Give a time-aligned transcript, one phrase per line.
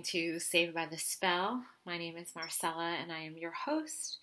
[0.00, 1.62] listening to Saved by the Spell.
[1.84, 4.18] My name is Marcella and I am your host.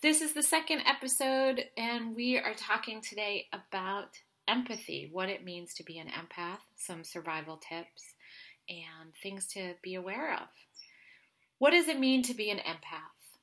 [0.00, 5.74] This is the second episode, and we are talking today about empathy, what it means
[5.74, 8.14] to be an empath, some survival tips,
[8.68, 10.48] and things to be aware of.
[11.58, 13.36] What does it mean to be an empath?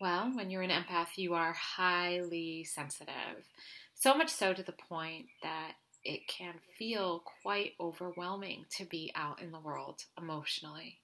[0.00, 3.44] Well, when you're an empath, you are highly sensitive.
[3.94, 5.72] So much so to the point that
[6.04, 10.98] it can feel quite overwhelming to be out in the world emotionally.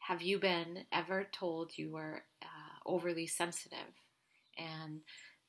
[0.00, 3.78] Have you been ever told you were uh, overly sensitive
[4.58, 5.00] and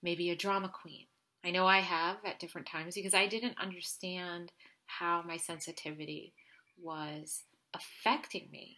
[0.03, 1.07] maybe a drama queen?
[1.43, 4.51] I know I have at different times because I didn't understand
[4.85, 6.33] how my sensitivity
[6.79, 7.43] was
[7.73, 8.77] affecting me.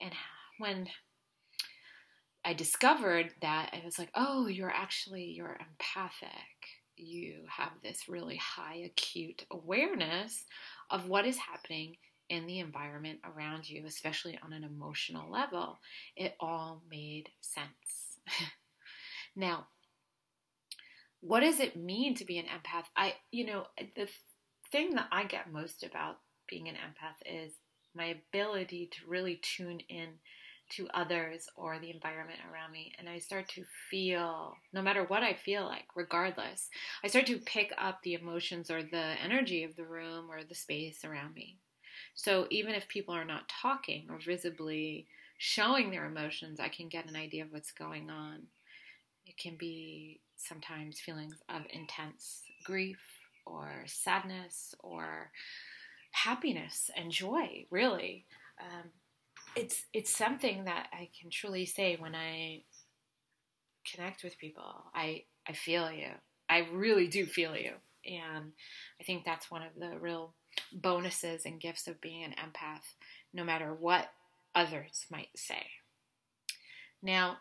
[0.00, 0.12] And
[0.58, 0.88] when
[2.44, 6.51] I discovered that, I was like, oh, you're actually, you're empathic
[7.02, 10.44] you have this really high acute awareness
[10.90, 11.96] of what is happening
[12.28, 15.78] in the environment around you, especially on an emotional level,
[16.16, 18.18] it all made sense.
[19.36, 19.66] now,
[21.20, 22.86] what does it mean to be an empath?
[22.96, 23.66] I, you know,
[23.96, 24.08] the
[24.70, 26.16] thing that I get most about
[26.48, 27.52] being an empath is
[27.94, 30.08] my ability to really tune in
[30.76, 35.22] to others or the environment around me and I start to feel no matter what
[35.22, 36.68] I feel like regardless
[37.04, 40.54] I start to pick up the emotions or the energy of the room or the
[40.54, 41.58] space around me.
[42.14, 45.06] So even if people are not talking or visibly
[45.38, 48.42] showing their emotions I can get an idea of what's going on.
[49.26, 53.00] It can be sometimes feelings of intense grief
[53.44, 55.30] or sadness or
[56.12, 58.26] happiness and joy really.
[58.60, 58.90] Um,
[59.56, 62.62] it's it's something that I can truly say when I
[63.90, 64.84] connect with people.
[64.94, 66.10] I I feel you.
[66.48, 67.72] I really do feel you.
[68.04, 68.52] And
[69.00, 70.34] I think that's one of the real
[70.72, 72.94] bonuses and gifts of being an empath,
[73.32, 74.10] no matter what
[74.54, 75.66] others might say.
[77.02, 77.38] Now,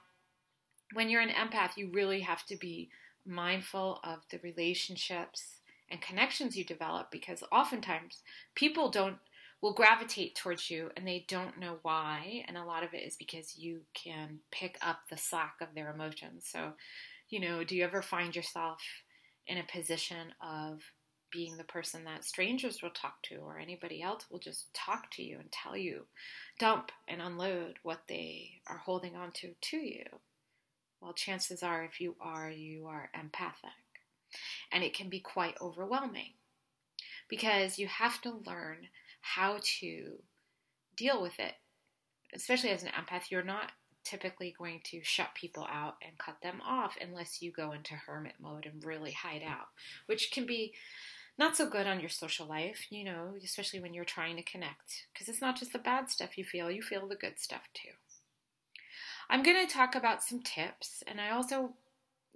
[0.94, 2.90] when you're an empath, you really have to be
[3.26, 5.58] mindful of the relationships
[5.90, 8.20] and connections you develop because oftentimes
[8.56, 9.18] people don't
[9.62, 12.44] will gravitate towards you and they don't know why.
[12.48, 15.94] And a lot of it is because you can pick up the slack of their
[15.94, 16.48] emotions.
[16.52, 16.74] So,
[17.30, 18.82] you know, do you ever find yourself
[19.48, 20.82] in a position of
[21.32, 25.24] being the person that strangers will talk to or anybody else will just talk to
[25.24, 26.06] you and tell you,
[26.60, 30.04] dump and unload what they are holding on to to you?
[31.00, 33.70] Well, chances are, if you are, you are empathic.
[34.72, 36.34] And it can be quite overwhelming
[37.30, 38.88] because you have to learn
[39.22, 40.18] how to
[40.98, 41.54] deal with it.
[42.34, 43.72] Especially as an empath, you're not
[44.04, 48.34] typically going to shut people out and cut them off unless you go into hermit
[48.40, 49.68] mode and really hide out,
[50.08, 50.74] which can be
[51.38, 55.08] not so good on your social life, you know, especially when you're trying to connect.
[55.14, 57.92] Because it's not just the bad stuff you feel, you feel the good stuff too.
[59.30, 61.74] I'm going to talk about some tips and I also,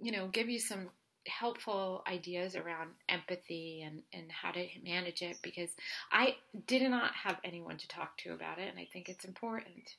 [0.00, 0.88] you know, give you some
[1.26, 5.70] helpful ideas around empathy and, and how to manage it because
[6.12, 9.94] I did not have anyone to talk to about it, and I think it's important.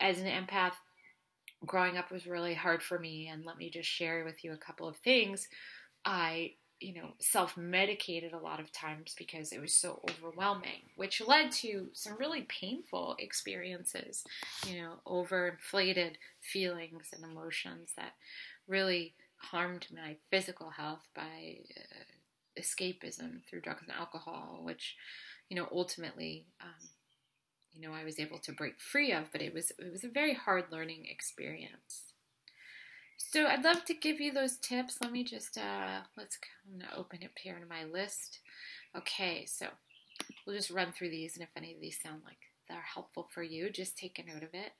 [0.00, 0.74] As an empath,
[1.64, 4.58] growing up was really hard for me, and let me just share with you a
[4.58, 5.48] couple of things.
[6.04, 11.22] I you know, self medicated a lot of times because it was so overwhelming, which
[11.26, 14.24] led to some really painful experiences,
[14.66, 18.12] you know, overinflated feelings and emotions that
[18.68, 19.14] really
[19.50, 24.96] harmed my physical health by uh, escapism through drugs and alcohol, which,
[25.48, 26.88] you know, ultimately, um,
[27.72, 30.08] you know, I was able to break free of, but it was it was a
[30.08, 32.12] very hard learning experience.
[33.16, 34.98] So I'd love to give you those tips.
[35.00, 36.38] Let me just uh, let's
[36.96, 38.38] open up here in my list.
[38.96, 39.66] Okay, so
[40.46, 42.38] we'll just run through these, and if any of these sound like
[42.68, 44.72] they're helpful for you, just take a note of it.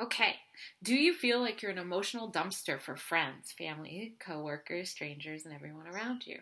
[0.00, 0.36] Okay.
[0.82, 5.86] Do you feel like you're an emotional dumpster for friends, family, coworkers, strangers, and everyone
[5.86, 6.40] around you?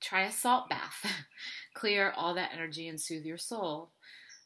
[0.00, 1.04] Try a salt bath.
[1.74, 3.92] Clear all that energy and soothe your soul.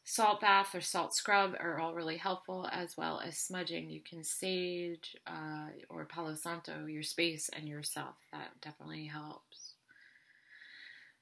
[0.05, 3.89] Salt bath or salt scrub are all really helpful, as well as smudging.
[3.89, 8.15] You can sage uh, or Palo Santo your space and yourself.
[8.31, 9.73] That definitely helps.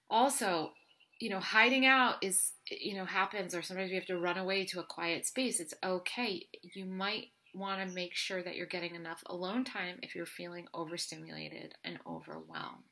[0.09, 0.73] Also,
[1.19, 4.65] you know, hiding out is, you know, happens, or sometimes we have to run away
[4.65, 5.59] to a quiet space.
[5.59, 6.47] It's okay.
[6.61, 10.67] You might want to make sure that you're getting enough alone time if you're feeling
[10.73, 12.83] overstimulated and overwhelmed.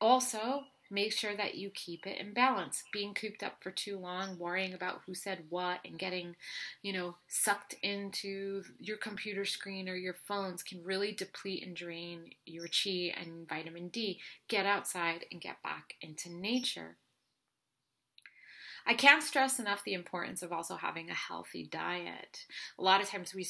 [0.00, 2.84] Also, make sure that you keep it in balance.
[2.92, 6.36] Being cooped up for too long, worrying about who said what, and getting,
[6.82, 12.30] you know, sucked into your computer screen or your phones can really deplete and drain
[12.44, 14.20] your chi and vitamin D.
[14.48, 16.96] Get outside and get back into nature.
[18.86, 22.46] I can't stress enough the importance of also having a healthy diet.
[22.78, 23.44] A lot of times we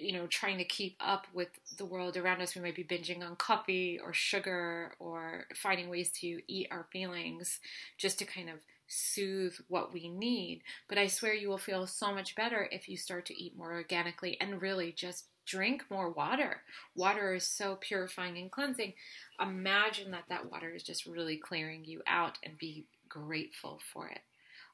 [0.00, 3.22] you know, trying to keep up with the world around us, we might be binging
[3.22, 7.60] on coffee or sugar or finding ways to eat our feelings
[7.96, 8.56] just to kind of
[8.88, 10.62] soothe what we need.
[10.88, 13.72] But I swear you will feel so much better if you start to eat more
[13.72, 16.62] organically and really just drink more water.
[16.94, 18.94] Water is so purifying and cleansing.
[19.40, 24.20] Imagine that that water is just really clearing you out and be grateful for it.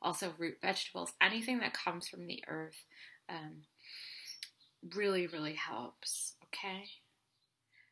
[0.02, 2.84] Also, root vegetables, anything that comes from the earth.
[3.28, 3.62] Um,
[4.94, 6.34] really, really helps.
[6.46, 6.84] Okay.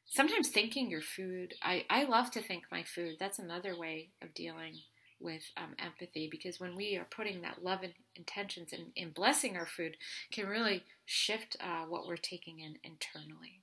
[0.06, 3.16] Sometimes thinking your food, I, I love to think my food.
[3.18, 4.74] That's another way of dealing
[5.20, 9.56] with um, empathy because when we are putting that love and intentions in, in blessing
[9.56, 9.96] our food,
[10.30, 13.62] can really shift uh, what we're taking in internally.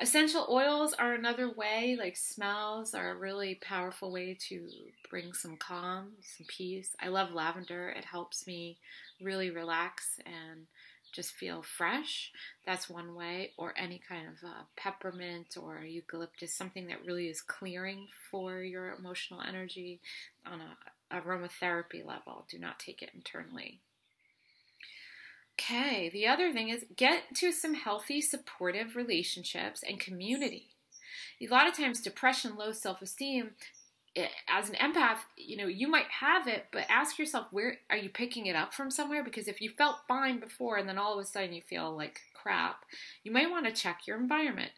[0.00, 4.68] Essential oils are another way, like smells are a really powerful way to
[5.10, 6.94] bring some calm, some peace.
[7.00, 8.78] I love lavender, it helps me
[9.20, 10.66] really relax and
[11.12, 12.32] just feel fresh.
[12.66, 17.40] That's one way, or any kind of uh, peppermint or eucalyptus, something that really is
[17.40, 20.00] clearing for your emotional energy
[20.46, 20.76] on a
[21.14, 22.44] aromatherapy level.
[22.50, 23.80] Do not take it internally.
[25.58, 30.68] Okay, the other thing is get to some healthy, supportive relationships and community.
[31.40, 33.50] A lot of times, depression, low self esteem
[34.48, 38.08] as an empath, you know, you might have it, but ask yourself, where are you
[38.08, 39.22] picking it up from somewhere?
[39.22, 42.20] Because if you felt fine before and then all of a sudden you feel like
[42.34, 42.84] crap,
[43.22, 44.72] you might want to check your environment.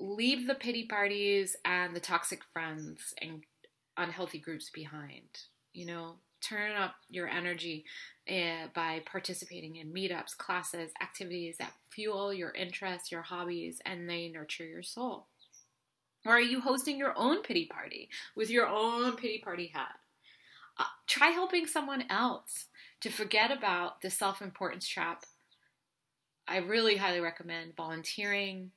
[0.00, 3.42] Leave the pity parties and the toxic friends and
[3.96, 5.28] unhealthy groups behind.
[5.72, 7.84] You know, turn up your energy
[8.28, 14.28] uh, by participating in meetups, classes, activities that fuel your interests, your hobbies, and they
[14.28, 15.26] nurture your soul.
[16.24, 19.98] Or are you hosting your own pity party with your own pity party hat?
[20.78, 22.66] Uh, try helping someone else
[23.00, 25.24] to forget about the self importance trap.
[26.48, 28.70] I really highly recommend volunteering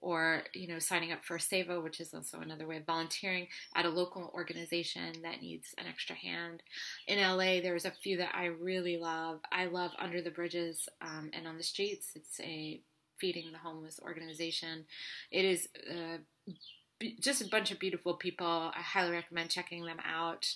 [0.00, 3.48] or you know signing up for a Seva, which is also another way of volunteering
[3.74, 6.62] at a local organization that needs an extra hand.
[7.06, 9.40] In LA, there's a few that I really love.
[9.50, 12.12] I love Under the Bridges um, and on the Streets.
[12.14, 12.80] It's a
[13.20, 14.86] feeding the homeless organization.
[15.30, 15.68] It is.
[15.90, 16.18] Uh,
[17.20, 18.72] just a bunch of beautiful people.
[18.74, 20.46] I highly recommend checking them out.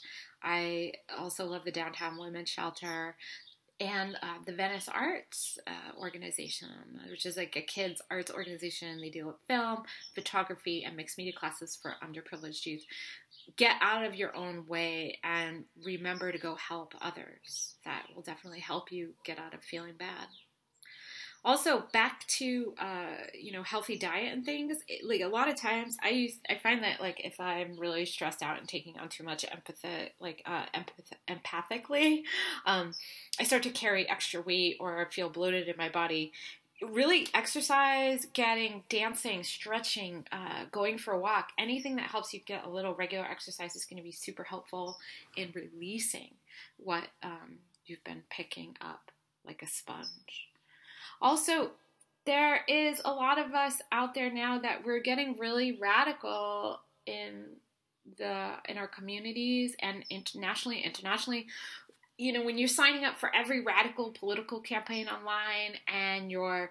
[0.42, 3.16] I also love the Downtown Women's Shelter
[3.80, 9.00] and uh, the Venice Arts uh, Organization, which is like a kids' arts organization.
[9.00, 9.84] They deal with film,
[10.14, 12.84] photography, and mixed media classes for underprivileged youth.
[13.56, 17.76] Get out of your own way and remember to go help others.
[17.84, 20.26] That will definitely help you get out of feeling bad
[21.44, 25.56] also back to uh, you know healthy diet and things it, like a lot of
[25.56, 29.08] times i use i find that like if i'm really stressed out and taking on
[29.08, 32.22] too much empathy like uh, empath- empathically
[32.66, 32.92] um,
[33.38, 36.32] i start to carry extra weight or feel bloated in my body.
[36.82, 42.64] Really exercise getting dancing stretching uh, going for a walk anything that helps you get
[42.64, 44.96] a little regular exercise is going to be super helpful
[45.36, 46.30] in releasing
[46.78, 49.10] what um, you've been picking up
[49.44, 50.49] like a sponge
[51.20, 51.72] also,
[52.26, 57.44] there is a lot of us out there now that we're getting really radical in
[58.18, 61.46] the in our communities and internationally internationally.
[62.18, 66.70] You know when you're signing up for every radical political campaign online and you're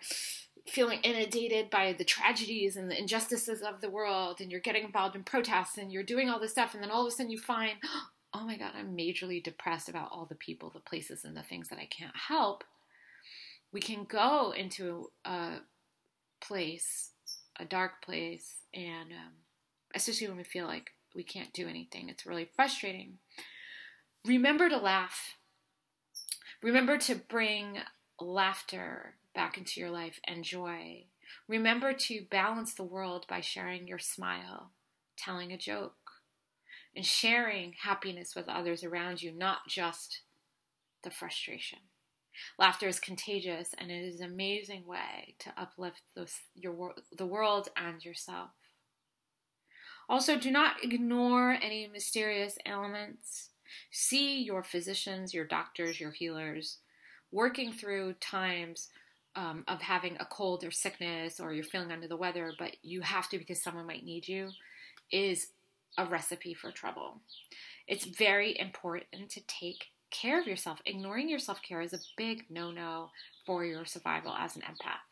[0.68, 5.15] feeling inundated by the tragedies and the injustices of the world and you're getting involved
[5.15, 7.39] in protests and you're doing all this stuff and then all of a sudden you
[7.39, 7.74] find
[8.34, 11.70] oh my god i'm majorly depressed about all the people the places and the things
[11.70, 12.63] that i can't help
[13.72, 15.58] we can go into a
[16.42, 17.12] place,
[17.60, 19.34] a dark place, and um,
[19.96, 23.18] especially when we feel like we can't do anything, it's really frustrating.
[24.26, 25.36] Remember to laugh.
[26.62, 27.80] Remember to bring
[28.20, 31.06] laughter back into your life and joy.
[31.48, 34.72] Remember to balance the world by sharing your smile,
[35.18, 35.96] telling a joke,
[36.96, 40.22] and sharing happiness with others around you, not just
[41.04, 41.80] the frustration.
[42.58, 47.69] Laughter is contagious and it is an amazing way to uplift those, your, the world
[47.75, 48.50] and yourself.
[50.08, 53.50] Also, do not ignore any mysterious ailments.
[53.91, 56.79] See your physicians, your doctors, your healers
[57.31, 58.89] working through times
[59.36, 63.01] um, of having a cold or sickness or you're feeling under the weather, but you
[63.01, 64.50] have to because someone might need you,
[65.12, 65.51] is
[65.98, 67.22] a recipe for trouble.
[67.88, 70.80] It's very important to take care of yourself.
[70.86, 73.10] Ignoring your self care is a big no no
[73.46, 75.04] for your survival as an empath.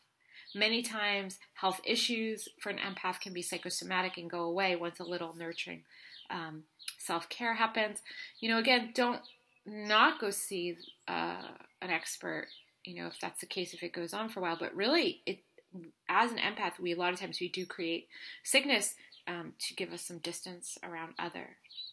[0.56, 5.04] Many times, health issues for an empath can be psychosomatic and go away once a
[5.04, 5.84] little nurturing
[6.30, 6.64] um,
[6.98, 8.02] self care happens.
[8.40, 9.22] You know, again, don't
[9.66, 10.78] not go see
[11.08, 11.42] uh,
[11.82, 12.48] an expert.
[12.86, 15.22] You know, if that's the case, if it goes on for a while, but really,
[15.26, 15.40] it
[16.10, 18.08] as an empath, we a lot of times we do create
[18.44, 18.96] sickness
[19.28, 21.87] um, to give us some distance around others.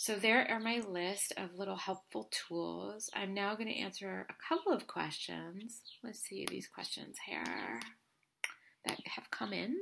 [0.00, 3.10] So there are my list of little helpful tools.
[3.12, 5.82] I'm now going to answer a couple of questions.
[6.02, 7.80] Let's see these questions here
[8.86, 9.76] that have come in.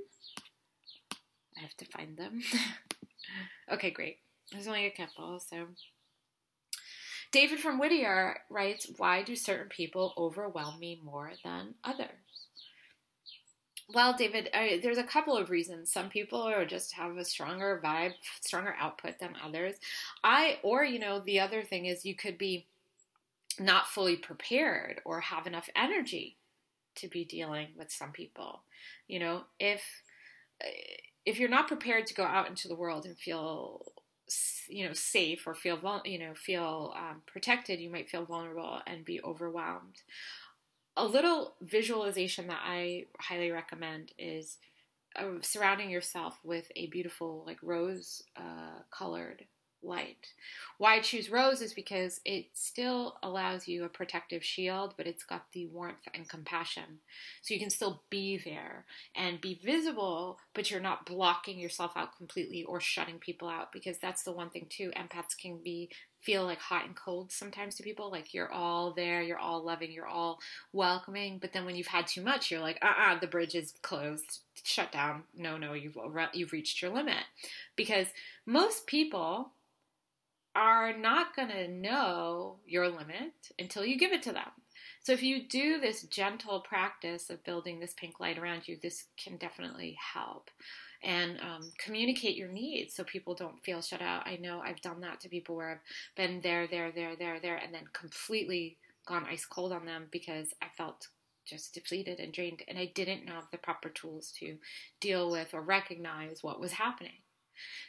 [1.56, 2.40] I have to find them.
[3.72, 4.16] okay, great.
[4.50, 5.68] There's only a couple, so
[7.30, 12.08] David from Whittier writes, Why do certain people overwhelm me more than others?
[13.94, 15.90] Well, David, I, there's a couple of reasons.
[15.90, 19.76] Some people are just have a stronger vibe, stronger output than others.
[20.22, 22.66] I, or, you know, the other thing is you could be
[23.60, 26.36] not fully prepared or have enough energy
[26.96, 28.62] to be dealing with some people.
[29.08, 29.82] You know, if
[31.24, 33.84] if you're not prepared to go out into the world and feel
[34.68, 39.04] you know safe or feel you know feel um, protected you might feel vulnerable and
[39.04, 40.02] be overwhelmed
[40.98, 44.58] a little visualization that I highly recommend is
[45.16, 49.44] uh, surrounding yourself with a beautiful, like rose uh, colored
[49.80, 50.26] light.
[50.78, 55.22] Why I choose rose is because it still allows you a protective shield, but it's
[55.22, 56.98] got the warmth and compassion.
[57.42, 62.16] So you can still be there and be visible, but you're not blocking yourself out
[62.16, 64.90] completely or shutting people out because that's the one thing too.
[64.96, 65.90] Empaths can be
[66.20, 69.92] feel like hot and cold sometimes to people like you're all there you're all loving
[69.92, 70.38] you're all
[70.72, 74.40] welcoming but then when you've had too much you're like uh-uh the bridge is closed
[74.64, 75.96] shut down no no you've
[76.32, 77.24] you've reached your limit
[77.76, 78.08] because
[78.46, 79.52] most people
[80.58, 84.50] are not going to know your limit until you give it to them.
[85.04, 89.04] So if you do this gentle practice of building this pink light around you, this
[89.16, 90.50] can definitely help.
[91.02, 94.26] And um, communicate your needs so people don't feel shut out.
[94.26, 97.56] I know I've done that to people where I've been there, there, there, there, there,
[97.56, 101.08] and then completely gone ice cold on them because I felt
[101.46, 104.56] just depleted and drained, and I didn't have the proper tools to
[105.00, 107.22] deal with or recognize what was happening.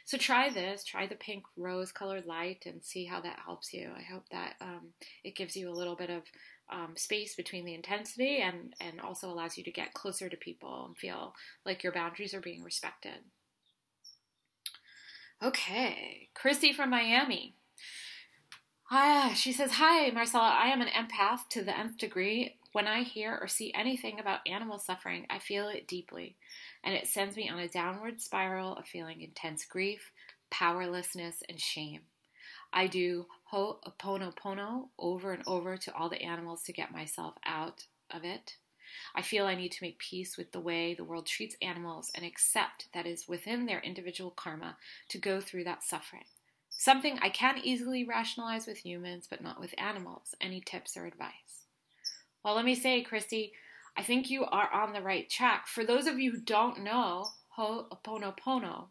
[0.04, 3.90] So try this, try the pink rose colored light and see how that helps you.
[3.96, 4.88] I hope that um,
[5.24, 6.22] it gives you a little bit of
[6.70, 10.86] um, space between the intensity and, and also allows you to get closer to people
[10.86, 11.34] and feel
[11.64, 13.18] like your boundaries are being respected.
[15.42, 17.54] Okay, Christy from Miami.
[18.90, 20.50] Ah, she says, Hi, Marcella.
[20.50, 22.56] I am an empath to the nth degree.
[22.72, 26.36] When I hear or see anything about animal suffering, I feel it deeply
[26.82, 30.12] and it sends me on a downward spiral of feeling intense grief,
[30.50, 32.00] powerlessness, and shame.
[32.72, 38.24] I do ho'oponopono over and over to all the animals to get myself out of
[38.24, 38.56] it.
[39.14, 42.24] I feel I need to make peace with the way the world treats animals and
[42.24, 44.76] accept that is within their individual karma
[45.08, 46.24] to go through that suffering.
[46.70, 50.34] Something I can easily rationalize with humans, but not with animals.
[50.40, 51.66] Any tips or advice?
[52.44, 53.52] Well, let me say, Christy,
[53.96, 55.66] I think you are on the right track.
[55.66, 57.26] For those of you who don't know
[57.58, 58.86] Ho'oponopono,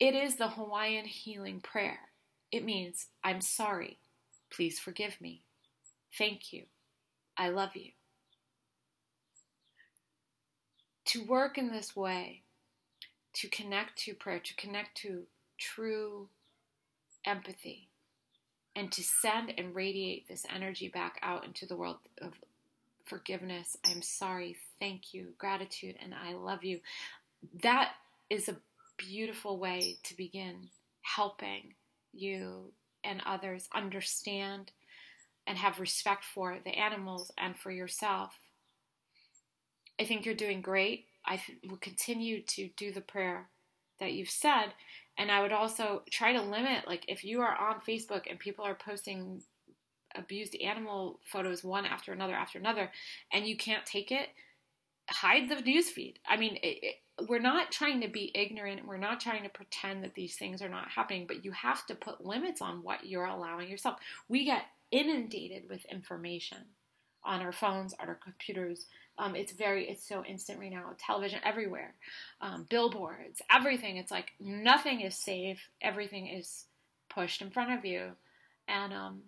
[0.00, 2.07] it is the Hawaiian healing prayer.
[2.50, 3.98] It means, I'm sorry.
[4.50, 5.42] Please forgive me.
[6.16, 6.64] Thank you.
[7.36, 7.90] I love you.
[11.06, 12.42] To work in this way,
[13.34, 15.24] to connect to prayer, to connect to
[15.58, 16.28] true
[17.24, 17.88] empathy,
[18.74, 22.32] and to send and radiate this energy back out into the world of
[23.04, 26.80] forgiveness, I'm sorry, thank you, gratitude, and I love you.
[27.62, 27.92] That
[28.30, 28.56] is a
[28.96, 30.68] beautiful way to begin
[31.02, 31.74] helping
[32.12, 32.72] you
[33.04, 34.72] and others understand
[35.46, 38.38] and have respect for the animals and for yourself.
[40.00, 41.06] I think you're doing great.
[41.26, 43.48] I will continue to do the prayer
[43.98, 44.74] that you've said.
[45.16, 48.64] And I would also try to limit, like, if you are on Facebook and people
[48.64, 49.42] are posting
[50.14, 52.90] abused animal photos one after another after another,
[53.32, 54.28] and you can't take it,
[55.10, 56.16] hide the newsfeed.
[56.26, 58.86] I mean, it, we're not trying to be ignorant.
[58.86, 61.94] We're not trying to pretend that these things are not happening, but you have to
[61.94, 63.96] put limits on what you're allowing yourself.
[64.28, 66.58] We get inundated with information
[67.24, 68.86] on our phones, on our computers.
[69.18, 70.90] Um, it's very, it's so instant right now.
[70.98, 71.94] Television everywhere,
[72.40, 73.96] um, billboards, everything.
[73.96, 75.68] It's like nothing is safe.
[75.82, 76.66] Everything is
[77.08, 78.12] pushed in front of you,
[78.68, 79.22] and um,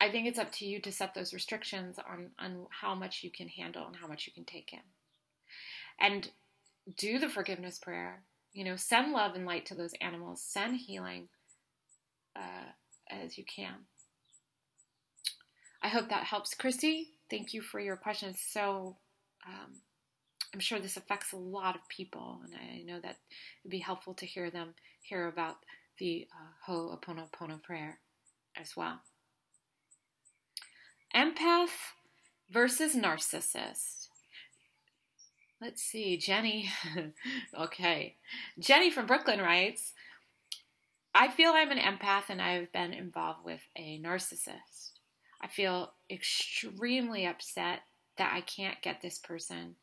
[0.00, 3.30] I think it's up to you to set those restrictions on, on how much you
[3.30, 4.80] can handle and how much you can take in.
[6.00, 6.30] And
[6.96, 8.22] do the forgiveness prayer.
[8.52, 11.28] You know, send love and light to those animals, send healing
[12.34, 12.70] uh,
[13.10, 13.74] as you can.
[15.82, 16.54] I hope that helps.
[16.54, 18.34] Christy, thank you for your question.
[18.34, 18.96] So
[19.46, 19.74] um,
[20.54, 23.16] I'm sure this affects a lot of people, and I know that
[23.62, 25.56] it'd be helpful to hear them hear about
[25.98, 28.00] the uh, Ho'oponopono prayer
[28.58, 29.00] as well.
[31.14, 31.94] Empath
[32.50, 34.08] versus narcissist.
[35.60, 36.70] Let's see, Jenny.
[37.58, 38.16] okay.
[38.58, 39.92] Jenny from Brooklyn writes
[41.14, 44.90] I feel I'm an empath and I've been involved with a narcissist.
[45.40, 47.80] I feel extremely upset
[48.18, 49.76] that I can't get this person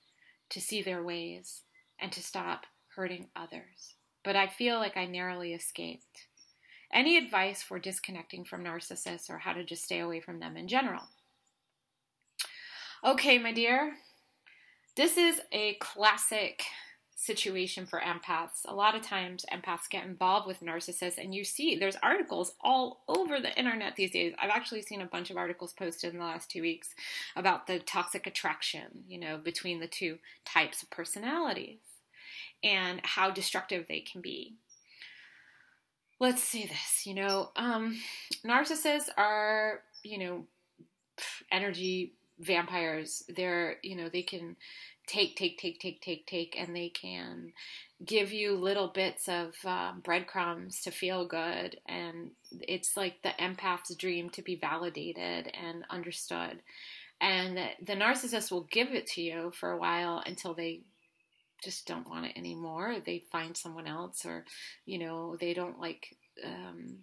[0.49, 1.63] to see their ways
[1.99, 2.65] and to stop
[2.95, 3.95] hurting others.
[4.23, 6.27] But I feel like I narrowly escaped.
[6.93, 10.67] Any advice for disconnecting from narcissists or how to just stay away from them in
[10.67, 11.03] general?
[13.03, 13.95] Okay, my dear,
[14.95, 16.63] this is a classic
[17.15, 18.65] situation for empaths.
[18.65, 23.03] A lot of times, empaths get involved with narcissists, and you see there's articles all
[23.07, 24.33] over the internet these days.
[24.39, 26.89] I've actually seen a bunch of articles posted in the last two weeks
[27.35, 31.79] about the toxic attraction, you know, between the two types of personalities
[32.63, 34.55] and how destructive they can be.
[36.19, 38.00] Let's say this, you know, um,
[38.45, 40.45] narcissists are, you know,
[41.51, 43.23] energy vampires.
[43.35, 44.55] They're, you know, they can
[45.07, 47.51] take, take, take, take, take, take, and they can
[48.05, 51.77] give you little bits of um, breadcrumbs to feel good.
[51.87, 56.61] And it's like the empath's dream to be validated and understood.
[57.21, 60.81] And the, narcissist will give it to you for a while until they
[61.63, 62.97] just don't want it anymore.
[63.05, 64.45] They find someone else, or,
[64.85, 66.17] you know, they don't like.
[66.43, 66.97] Um,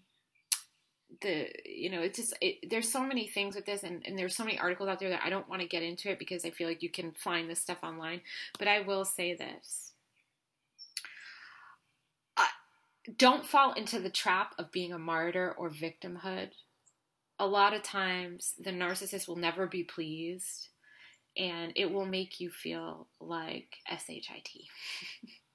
[1.21, 4.37] the you know it's just it, there's so many things with this and, and there's
[4.37, 6.51] so many articles out there that i don't want to get into it because i
[6.51, 8.21] feel like you can find this stuff online.
[8.59, 9.93] But i will say this.
[12.37, 12.45] Uh,
[13.17, 16.51] don't fall into the trap of being a martyr or victimhood.
[17.39, 20.69] A lot of times the narcissist will never be pleased
[21.37, 24.27] and it will make you feel like shit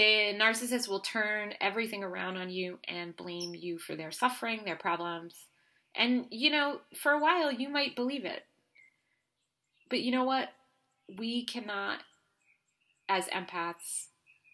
[0.00, 4.74] The narcissist will turn everything around on you and blame you for their suffering, their
[4.74, 5.34] problems.
[5.94, 8.46] And, you know, for a while you might believe it.
[9.90, 10.48] But you know what?
[11.18, 11.98] We cannot,
[13.10, 14.06] as empaths,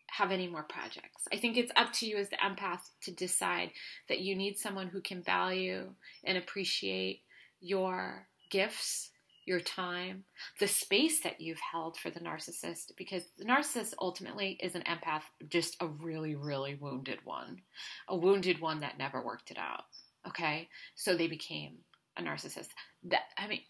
[0.09, 1.29] have any more projects.
[1.33, 3.71] I think it's up to you as the empath to decide
[4.09, 5.93] that you need someone who can value
[6.25, 7.21] and appreciate
[7.61, 9.11] your gifts
[9.47, 10.25] your time,
[10.61, 15.23] the space that you've held for the narcissist, because the narcissist ultimately is an empath,
[15.49, 17.61] just a really, really wounded one,
[18.09, 19.85] a wounded one that never worked it out.
[20.27, 21.77] Okay, so they became
[22.17, 22.69] a narcissist.
[23.05, 23.61] That I mean,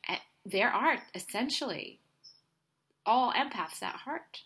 [0.45, 2.01] there are essentially
[3.05, 4.41] all empaths at heart,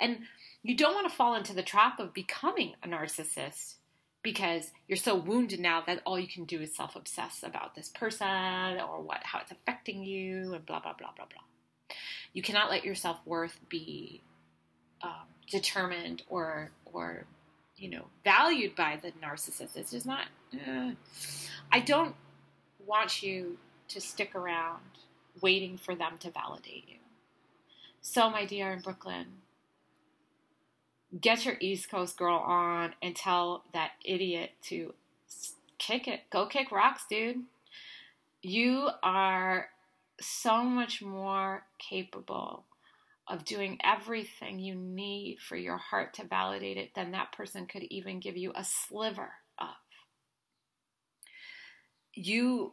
[0.00, 0.18] and
[0.62, 3.74] you don't want to fall into the trap of becoming a narcissist
[4.26, 7.88] because you're so wounded now that all you can do is self obsess about this
[7.88, 8.26] person
[8.80, 11.94] or what how it's affecting you and blah blah blah blah blah.
[12.32, 14.20] You cannot let your self worth be
[15.00, 17.24] um, determined or or
[17.76, 19.76] you know valued by the narcissist.
[19.76, 20.26] It's just not.
[20.52, 20.90] Uh,
[21.70, 22.16] I don't
[22.84, 23.58] want you
[23.90, 24.82] to stick around
[25.40, 26.96] waiting for them to validate you.
[28.00, 29.26] So, my dear in Brooklyn,
[31.20, 34.94] get your East Coast girl on and tell that idiot to
[35.78, 36.20] kick it.
[36.30, 37.42] Go kick rocks, dude.
[38.42, 39.68] You are
[40.20, 42.64] so much more capable
[43.28, 47.82] of doing everything you need for your heart to validate it than that person could
[47.84, 49.74] even give you a sliver of.
[52.14, 52.72] You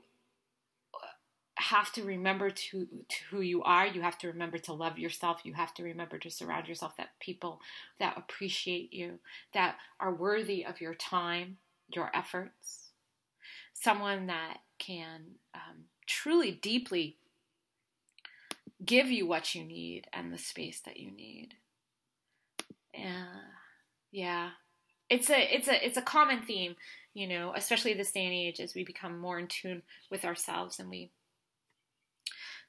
[1.74, 3.88] have to remember to, to who you are.
[3.88, 5.42] You have to remember to love yourself.
[5.44, 7.60] You have to remember to surround yourself that people
[8.00, 9.20] that appreciate you,
[9.54, 11.58] that are worthy of your time,
[11.90, 12.90] your efforts.
[13.74, 15.22] Someone that can
[15.56, 17.18] um, truly, deeply
[18.86, 21.56] give you what you need and the space that you need.
[22.94, 23.26] Yeah,
[24.12, 24.50] yeah.
[25.10, 26.76] It's a it's a it's a common theme,
[27.14, 29.82] you know, especially this day and age as we become more in tune
[30.12, 31.12] with ourselves and we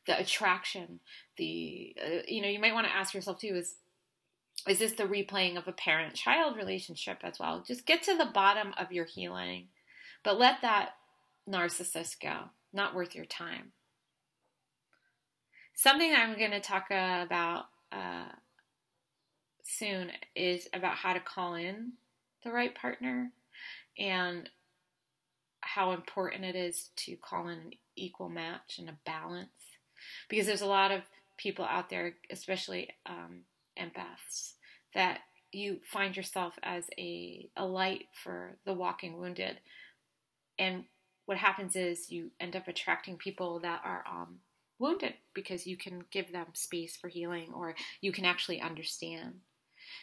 [0.07, 1.01] the attraction,
[1.37, 3.77] the uh, you know, you might want to ask yourself too is
[4.69, 7.65] is this the replaying of a parent child relationship as well?
[7.67, 9.69] Just get to the bottom of your healing,
[10.23, 10.91] but let that
[11.49, 12.45] narcissist go.
[12.73, 13.73] Not worth your time.
[15.75, 18.29] Something I'm going to talk about uh,
[19.65, 21.93] soon is about how to call in
[22.43, 23.33] the right partner
[23.99, 24.49] and
[25.61, 29.49] how important it is to call in an equal match and a balance
[30.29, 31.03] because there's a lot of
[31.37, 33.41] people out there, especially um,
[33.79, 34.53] empaths,
[34.95, 35.21] that
[35.53, 39.59] you find yourself as a, a light for the walking wounded.
[40.59, 40.85] And
[41.27, 44.41] what happens is you end up attracting people that are um,
[44.79, 49.41] wounded because you can give them space for healing or you can actually understand.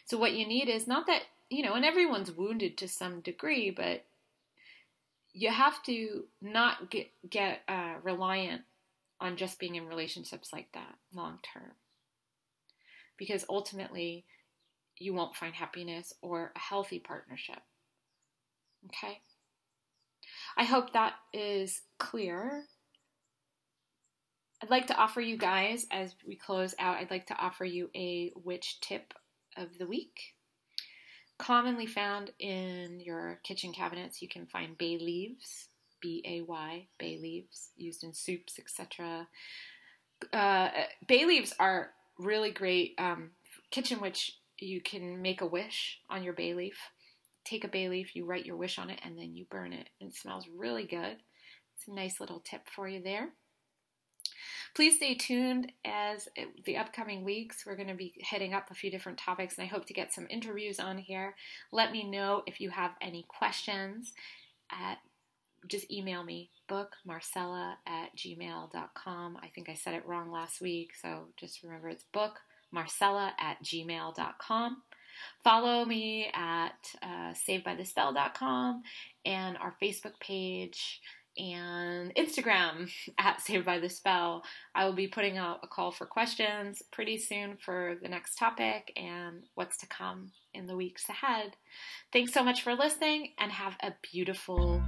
[0.06, 3.72] So, what you need is not that, you know, and everyone's wounded to some degree,
[3.72, 4.06] but
[5.34, 8.62] you have to not get, get uh, reliant
[9.22, 11.72] on just being in relationships like that long term.
[13.18, 14.26] Because ultimately,
[14.98, 17.60] you won't find happiness or a healthy partnership.
[18.88, 19.22] Okay?
[20.58, 22.66] I hope that is clear.
[24.62, 27.90] I'd like to offer you guys, as we close out, I'd like to offer you
[27.96, 29.14] a witch tip
[29.56, 30.36] of the week.
[31.40, 35.70] Commonly found in your kitchen cabinets, you can find bay leaves,
[36.02, 39.28] B A Y, bay leaves, used in soups, etc.
[40.34, 40.70] Uh,
[41.08, 43.32] bay leaves are really great um,
[43.72, 44.38] kitchen witch.
[44.60, 46.78] You can make a wish on your bay leaf.
[47.44, 49.90] Take a bay leaf, you write your wish on it, and then you burn it.
[50.00, 51.18] It smells really good.
[51.76, 53.30] It's a nice little tip for you there.
[54.76, 57.66] Please stay tuned as it, the upcoming weeks.
[57.66, 60.14] We're going to be hitting up a few different topics, and I hope to get
[60.14, 61.36] some interviews on here.
[61.72, 64.14] Let me know if you have any questions.
[64.72, 65.00] At
[65.68, 69.38] just email me bookmarcella at gmail.com.
[69.42, 74.82] I think I said it wrong last week, so just remember it's bookmarcella at gmail.com.
[75.44, 78.84] Follow me at uh, savedbythespell.com
[79.26, 81.02] and our Facebook page
[81.38, 84.44] and Instagram at Saved by the Spell.
[84.76, 88.92] I will be putting out a call for questions pretty soon for the next topic
[88.96, 91.56] and what's to come in the weeks ahead.
[92.12, 94.82] Thanks so much for listening and have a beautiful